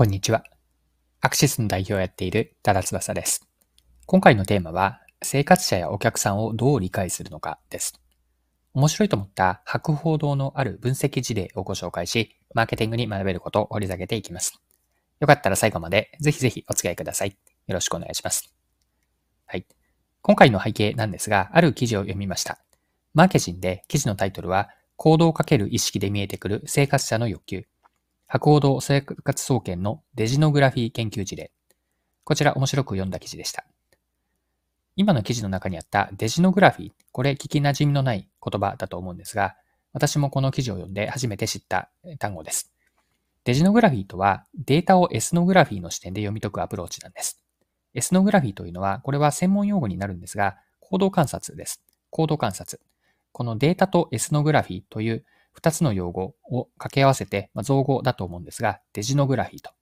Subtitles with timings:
[0.00, 0.44] こんにちは。
[1.20, 3.46] アクシスの代表をやっている多田翼です。
[4.06, 8.00] 今回のテーマは、生活者やお客さんをどう理解するのかです。
[8.72, 14.58] 面白いと思った博報堂のある分析事例をご紹介し、マーケティングに学べることを掘り下げていきます。
[15.20, 17.36] よかったら最後までぜひぜひお付き合いください。
[17.66, 18.54] よろしくお願いします。
[19.44, 19.66] はい。
[20.22, 22.58] 今回の背景なんですが、ある記事を読みました。
[23.12, 27.69] マーケジンで記事のタイトルは、行動をかける意識で見えてくる生活者の欲求。
[28.32, 31.50] 博報堂生活総研のデジノグラフィー研究事例。
[32.22, 33.64] こちら面白く読んだ記事でした。
[34.94, 39.56] 今の記事の中にあったデジノグラフィー、これ聞き馴染みのない言葉だと思うんですが、
[39.92, 41.90] 私もこの記事を読んで初めて知った
[42.20, 42.72] 単語です。
[43.42, 47.42] デジノグラフィーとはデータをエスノグラフィーの視点で読み解くアプローチなんです。
[47.94, 51.82] エスノグラフィーというのは、これは専門用語になるんですが、行動観察です。
[52.10, 52.80] 行動観察。
[53.32, 55.24] このデータとエスノグラフィーという
[55.60, 59.72] 二つの用語を掛け合わせて、まあ、造語だと思うんですが、デジノグラフィーと。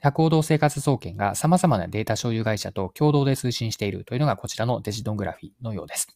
[0.00, 6.14] 百行動生活総研が様々なデータ所有会社と共同で推進しているというのがこちらのデジノグラフィーのようです。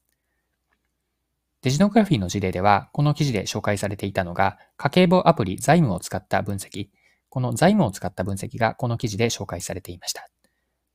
[1.62, 6.88] デジノグラフィーの事例では、この記事で紹介されていたのが、家計簿アプリ財務を使った分析。
[7.30, 10.28] この財務を使った分析がこの記事で紹介されていました。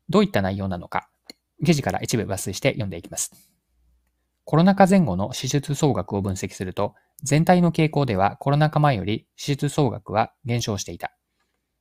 [0.08, 1.10] どういった内容なのか、
[1.66, 3.32] 記事から一部抜粋して読んでいきます。
[4.44, 11.14] コロナ禍前後の支出総額を分析すると、全体の傾向ではコロナ禍前より支出総額は減少していた。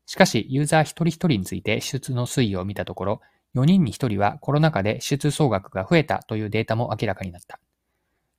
[0.06, 3.20] しかし、ユーザー一人一人について支出の推移を見たところ、
[3.54, 7.60] 4人に1人はコロナ禍で支出総額が増えたというデータも明らかになった。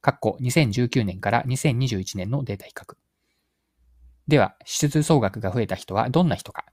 [0.01, 2.95] 括弧2019年から2021年のデータ比較。
[4.27, 6.65] では、支出総額が増えた人はどんな人か。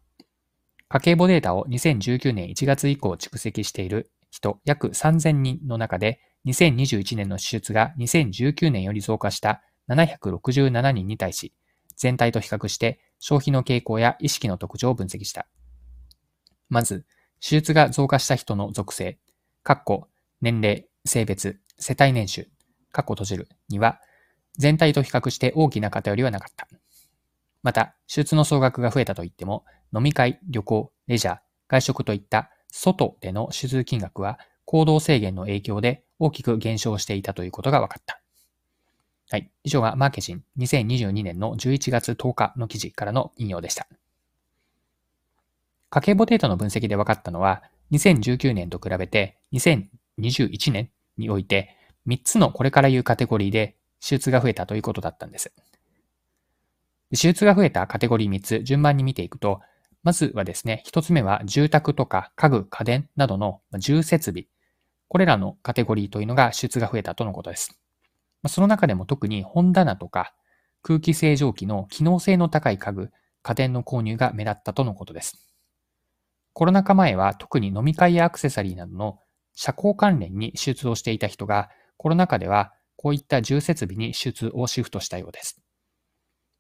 [0.89, 11.53] 家計簿データを2019年1月以降蓄積している人約3000人の中で、2021年の支出が2019年より増加した767人に対し、
[11.97, 15.49] 全体と比較して消費の傾向や意識の特徴を分析した。
[16.69, 17.07] まず、
[17.41, 19.19] 手術が増加した人の属性、
[19.65, 20.09] 括弧、
[20.41, 22.49] 年齢、性別、世帯年収、
[22.93, 24.01] 括弧閉じるには、
[24.57, 26.69] 全体と比較して大きな偏りはなかった。
[27.63, 29.65] また、手術の総額が増えたといっても、
[29.95, 38.18] 飲み会、旅行、レジャー、外食といった外での手術金額は行動制限の影響で大きく減少していたということが分かった。
[39.31, 39.51] はい。
[39.63, 43.87] 以上がマーケジン2022年の11月10日の記事からの引用でした。
[45.91, 47.63] 家計簿データの分析で分かったのは、
[47.93, 55.53] 2019年と比べて2021年において3つのこれから言うカテゴリーで手術が増えたということだったんです。
[57.11, 59.61] 手術が増えたカテゴリー3つ順番に見ていくと、
[60.03, 64.47] まずはですね、1つ目は住宅とか家具、家電などの住設備。
[65.09, 67.79] これらのカテゴリーというのが手術が増えたとのことです。
[68.43, 70.35] まその中でも特に本棚とか
[70.83, 73.11] 空気清浄機の機能性の高い家具、
[73.43, 75.49] 家電の購入が目立ったとのことです。
[76.53, 79.19] コロナ禍前は特に飲み会やアクセサリーなどの
[79.55, 85.61] 社交関連に手術をしていた人がコロナ禍ではこういった重設備に手術をシフトしたようです。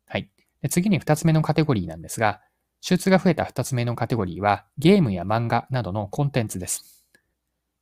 [0.07, 0.31] はい。
[0.63, 2.41] で次に二つ目のカテゴリーなんですが、
[2.81, 7.05] 手術が増えた二つ目のカテゴリーはゲームや漫画などのコンテンツです。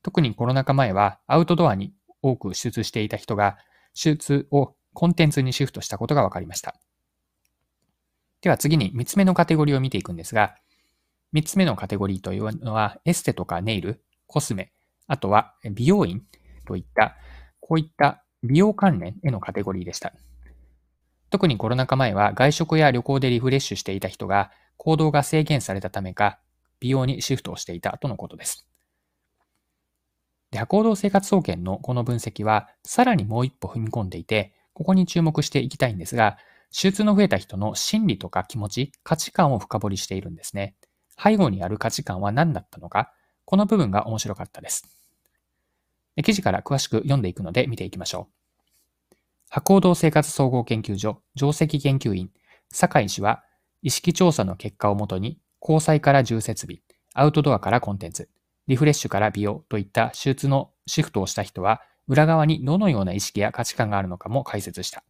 [0.03, 1.93] 特にコロナ禍前はアウトドアに
[2.23, 3.59] 多く手術していた人が
[3.97, 6.77] 手術をコンテンツにシフトしたことが分かりました。
[8.43, 10.57] では次に3つ目のカテゴリーを見ていくんですが、
[11.35, 14.73] 3つ目のカテゴリーというのは、エステとかネイル、コスメ、
[15.07, 16.23] あとは美容院
[16.67, 17.17] といった、
[17.61, 20.13] こういった美容関連へのカテゴリーでした。
[21.31, 26.39] 特にコロナ禍前は外食や旅行でリフレッシュしていた人が行動が制限されたためか、
[26.79, 28.67] 美容にシフトをしていたとのことです。
[30.57, 36.39] で、行動生活総研のこの分析は、さらにもう一歩踏み込んでいて、ここに注目していきたいんですが、
[36.73, 40.75] 手術の増えた人の心理とか気持ち、価値観を深掘りしているんですね。
[41.23, 43.13] 背後にある価値観は何だったのか、
[43.45, 44.87] この部分が面白かったです。
[46.17, 48.29] で記事から詳しく読んでいくので見ていきましょ
[49.13, 49.17] う。
[49.51, 52.31] 波行動生活総合研究所上席研究員、
[52.71, 53.45] 酒井氏は、
[53.83, 56.81] 意識調査の結果をもとに、交際から重設備、
[57.13, 58.31] アウトドアからコンテンツ、
[58.69, 65.05] リフレッシュから美容といった手術のシフトをした人は、裏側にどのような意識や価値観があるのかも解説した。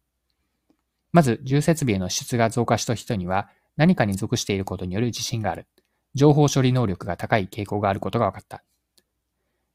[1.13, 5.67] まず、重設備への支出が増加した人には、何かに属していることによる自信がある。
[6.15, 8.63] 情報処理能力が高い傾向があることが分かった。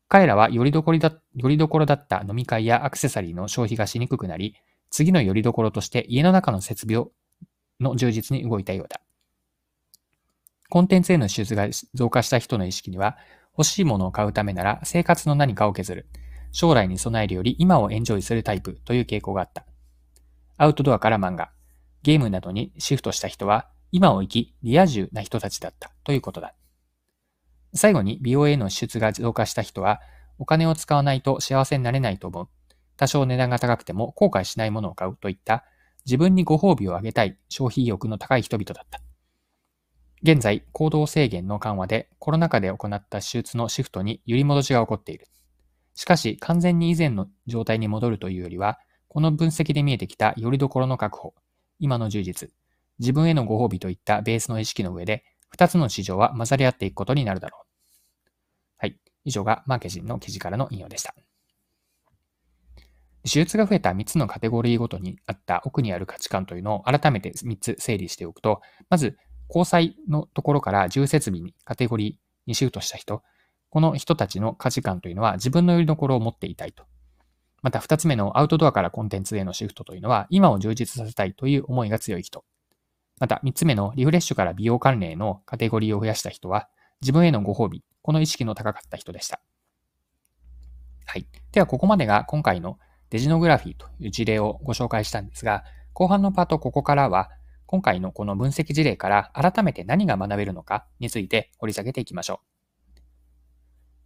[0.07, 4.55] 彼らはよりどころだよりどころだった飲み会やアクセサリーの消費がしにくくなり、
[4.89, 7.11] 次のよりどころとして家の中の設備を
[7.79, 8.99] の充実に動いたようだ。
[10.69, 13.17] コンテンツへの支出が増加した人の意識には、
[13.61, 16.07] 欲しいものを買うためなら生活の何かを削る。
[16.51, 19.65] 将来に備えるより今をエンジョイするタイプという傾向があった。
[20.57, 21.51] アウトドアから漫画、
[22.01, 26.55] ゲームなどにシフトした人は今を生き、リア充な人たちだったということだ。
[27.75, 30.01] 最後に美容への支出が増加した人は、
[30.39, 32.49] お金を使わないと幸せになれないと思う。
[32.97, 35.63] 多少値段が高くても後悔しないものを買うといった
[36.05, 39.01] 自分にご褒美をあげたい消費意欲の高い人々だった。
[40.23, 45.27] 現在、行動制限の緩和でコロナ禍で行った手術のシフトに揺り戻しが起こっている。
[45.95, 48.77] しかし、完全に以前の状態に戻るというよりは、
[49.07, 51.33] この分析で見えてきたよりどころの確保、
[51.79, 52.51] 今の充実、
[52.99, 57.67] 自分へのご褒美といったベースの意識の上で、二つの市場は混ざり合っていくことになるだろう。
[58.77, 58.99] はい。
[59.25, 61.15] 以上がマーケジンの記事からの引用でした。
[63.23, 69.17] 手術が増えた3つのカテゴリーごとにあった奥にある価値観というのを改めて3つ整理しておくと、まず、
[69.53, 72.15] 交際のところから重設備にカテゴリー
[72.47, 73.21] にシフトした人、
[73.69, 76.85] この人たちの価値観というのは自分のよりどころを持っていたいと。
[77.61, 82.43] また2つ目のアウトドアからコンテンツへのシフトというのは今を充実させたいという思いが強い人。
[83.19, 86.69] また3つ目のリフレッシュから美容関連のカテゴリーを増やした人は
[87.01, 89.41] 自分へのご褒美、この意識の高かった人でした。
[91.05, 91.25] はい。
[91.51, 95.63] ではここまでが今回のデジノグラフィーという事例をご紹介したんですが、
[95.93, 97.29] 後半のパートここからは、
[97.71, 102.99] 今回のこの分析事例から改めて何が学べるのかについて掘り下げていきましょう。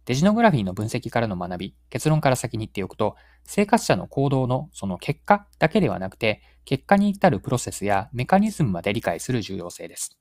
[0.04, 10.16] デジノグラフィーの分析からの学び、結論から先に言っておくと、生活者の行動のその結果だけではなくて、結果に至るプロセスやメカニズムまで理解する重要性です。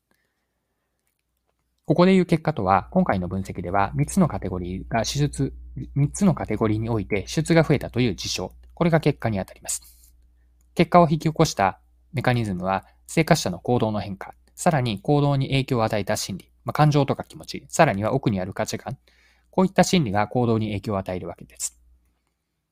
[1.85, 5.53] ここで言う結果とは、今回の分析では3つのカテゴリーが手術、
[5.95, 8.53] 3つのカテゴリーにおいて手術が増えたという事象。
[8.73, 9.83] これが結果にあたります。
[10.73, 11.79] 結果を引き起こした
[12.11, 18.97] メカニズムは、生活者の行動の変化、さらに行動に影響を与えた心理、まあ、感情とか気持ち、さらには奥にある価値観、
[19.51, 21.79] こういった心理が行動に影響を与えるわけです。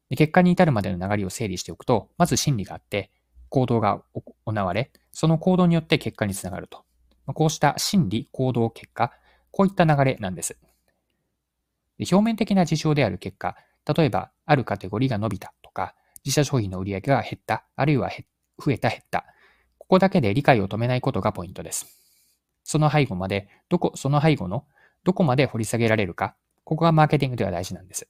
[0.09, 3.11] で結果に至るまでの流れを整理しておくと、まず心理があって、
[3.49, 6.85] 行動が行われ、その行動によって結果につながると。
[7.25, 9.11] まあ、こうした心理、行動、結果、
[9.51, 10.57] こういった流れなんです。
[11.99, 13.55] で表面的な事象である結果、
[13.95, 15.95] 例えば、あるカテゴリーが伸びたとか、
[16.25, 18.09] 自社商品の売り上げが減った、あるいは
[18.57, 19.25] 増えた減った。
[19.83, 21.85] ここだけで理解を止めないことがポイントです。
[22.63, 24.65] その背後まで、どこ、その背後の
[25.03, 28.07] どこまで掘り下げられるか、ここがマーケティングでは大事なんです。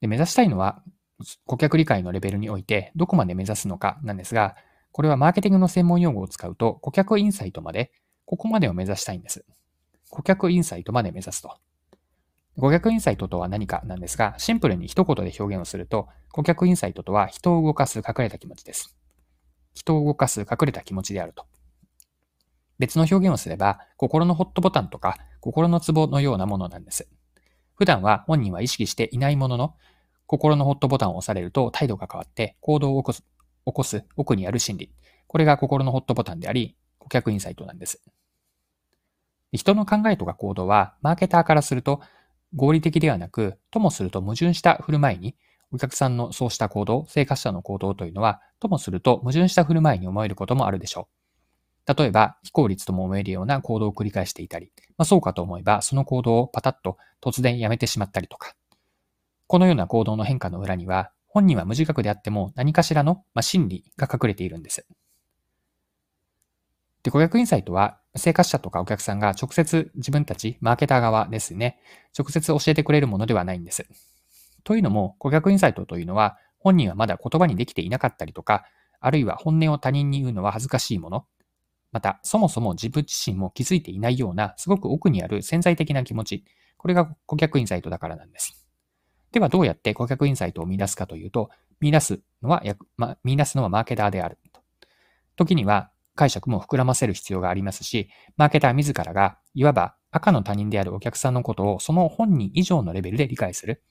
[0.00, 0.82] で目指したいのは、
[1.46, 4.56] 顧客理解のレベルにおいてどこまで目指すのかなんですが、
[4.90, 7.92] これはマーケティングの専門用語を使うと、顧客インサイトまで、
[8.26, 9.44] ここまでを目指したいんです。
[10.10, 11.56] 顧客インサイトまで目指すと。
[12.58, 18.96] 顧客インサイトとは何かなんですが、シンプルに一言で表現をすると、顧客インサイトとは人を動かす隠れた気持ちです。
[19.74, 21.46] 人を動かす隠れた気持ちであると。
[22.78, 27.08] 別の表現をすれば、心のホットボタンとか、心のツボのようなものなんです。
[27.74, 29.74] 普段は本人は意識していないものの、
[30.26, 33.22] 心のホットボタンを押されると態度が変わって行動を起こす
[33.66, 34.92] 起こす奥にある心理。
[35.26, 38.02] これが心のホットボタンであり、顧客インサイトなんです。
[39.52, 42.00] 人の考えとか行動は、マーケターからすると
[42.54, 45.36] 合理的ではなく、ともすると矛盾した振る舞いに、
[45.72, 51.08] お客さんのそうした行動、生活者の行動というのは、ともすると矛盾した振る舞いに思えることもあるでしょ
[51.88, 51.94] う。
[51.94, 58.54] 例えば、非効率とも思えるような行動を繰り返していたり、まあ、そうかと思えば、その行動をパタッと突然やめてしまったりとか。
[59.46, 64.86] このような行動の変化の裏には、本人は無自覚であっても何かしらの、まあ、心理が隠れているんです。
[67.02, 71.80] で、顧客インサイトは、生活者とかお客さんが直接自分たち、マーケター側ですね、
[72.16, 73.86] 直接教えてくれるものではないんです。
[74.64, 78.64] というのも、顧客インサイトというのは、本人はまだ言葉にできていなかったりとか、
[79.00, 81.26] あるいは本音を他人に言うのは恥ずかしいもの、
[81.92, 86.44] また、そもそも自分自身も気づいていないような、すごく奥にある潜在的な気持ち、
[86.78, 88.66] これが顧客インサイトだからなんです。
[89.32, 91.50] では、どうやって顧客インサイトを見出すかというと、
[91.80, 92.62] 見出すのは、
[92.96, 94.38] ま、見出すのはマーケターである。
[95.36, 103.82] 時には、解釈も膨らませる必要がありますし、マーケター自らが、いわば赤の他人であるお客さんのことをその本人以上のレベルで理解する。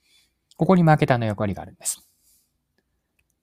[0.62, 2.08] ここにマーケターの役割があるんです。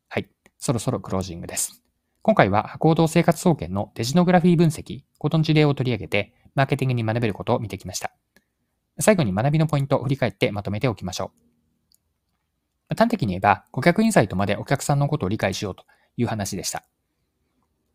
[0.08, 0.28] はい。
[0.56, 1.82] そろそろクロージングです。
[2.22, 8.12] 今回は行動生活総研のデジノグラフィー分析、ことの事例を取り上げて、マーケティングに学べることを見てきました。
[9.00, 11.32] 最後に学びのポイントを振り返ってまとめておきましょ
[12.88, 12.94] う。
[12.94, 16.84] 端的に言えば、顧客インサイトまでお客さんのことを理解しようという話でした。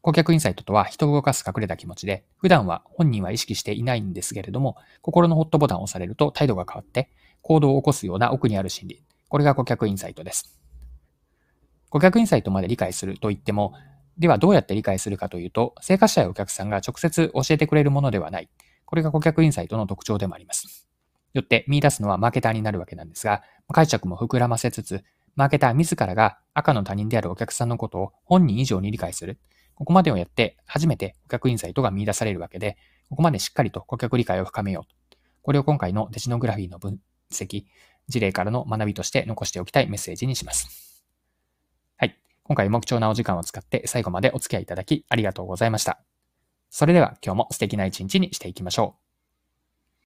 [0.01, 7.09] 顧客インサイトとは人を動かす隠れた気持ちで、普段は本人は意識していないんですけれども、心のホットボタンを押されると態度が変わって
[7.41, 9.03] 行動を起こすような奥にある心理。
[9.33, 10.59] これが顧客インサイトです。
[11.89, 13.73] 顧客インサイトまで理解すると言っても、
[14.15, 18.49] ではどうやって理解するかというと、生活者やお客さんが直接教えてくれるものではない。
[18.85, 20.87] これが顧客インサイトの特徴でもあります。
[21.33, 25.03] よって見出すのはマーケターになるわけなんですが、解釈も膨らませつつ、
[25.35, 29.39] マーケター自らが赤の他人であるお客さんのことを本人以上に理解する。
[29.73, 32.77] ここまでをやって初めて顧客インサイトが見出されるわけで、
[33.09, 35.15] ここまでしっかりと顧客理解を深めよう。
[35.41, 36.99] これを今回のデジノグラフィーの分
[37.31, 37.65] 析、
[38.07, 41.03] 事例からの学びとして残しておきたいメッセージにします。
[41.97, 42.17] はい。
[42.43, 45.99] 今回も貴重なお時間を使って最後までお付き合いいただきありがとうございました。
[46.69, 49.02] それでは今日も素敵な一日にしていきましょう。